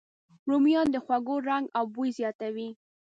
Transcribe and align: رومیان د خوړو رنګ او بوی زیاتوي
رومیان 0.49 0.87
د 0.91 0.95
خوړو 1.03 1.35
رنګ 1.49 1.65
او 1.77 1.83
بوی 1.93 2.09
زیاتوي 2.19 2.69